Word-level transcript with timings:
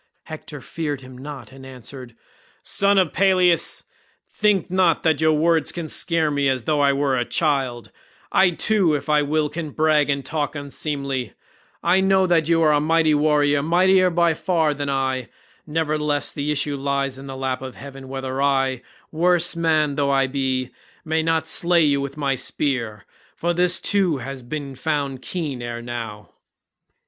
Hector 0.23 0.61
feared 0.61 1.01
him 1.01 1.15
not 1.15 1.51
and 1.51 1.63
answered, 1.63 2.15
"Son 2.63 2.97
of 2.97 3.13
Peleus, 3.13 3.83
think 4.31 4.71
not 4.71 5.03
that 5.03 5.21
your 5.21 5.33
words 5.33 5.71
can 5.71 5.87
scare 5.87 6.31
me 6.31 6.49
as 6.49 6.65
though 6.65 6.81
I 6.81 6.91
were 6.91 7.15
a 7.15 7.23
child; 7.23 7.91
I 8.31 8.49
too 8.49 8.95
if 8.95 9.09
I 9.09 9.21
will 9.21 9.47
can 9.47 9.69
brag 9.69 10.09
and 10.09 10.25
talk 10.25 10.55
unseemly; 10.55 11.33
I 11.83 12.01
know 12.01 12.25
that 12.25 12.49
you 12.49 12.63
are 12.63 12.71
a 12.73 12.79
mighty 12.79 13.13
warrior, 13.13 13.61
mightier 13.61 14.09
by 14.09 14.33
far 14.33 14.73
than 14.73 14.89
I, 14.89 15.29
nevertheless 15.67 16.33
the 16.33 16.49
issue 16.51 16.77
lies 16.77 17.19
in 17.19 17.27
the 17.27 17.37
lap 17.37 17.61
of 17.61 17.75
heaven 17.75 18.09
whether 18.09 18.41
I, 18.41 18.81
worse 19.11 19.55
man 19.55 19.93
though 19.97 20.09
I 20.09 20.25
be, 20.25 20.71
may 21.05 21.21
not 21.21 21.45
slay 21.45 21.83
you 21.83 22.01
with 22.01 22.17
my 22.17 22.33
spear, 22.33 23.05
for 23.35 23.53
this 23.53 23.79
too 23.79 24.17
has 24.17 24.41
been 24.41 24.73
found 24.73 25.21
keen 25.21 25.61
ere 25.61 25.79
now." 25.83 26.31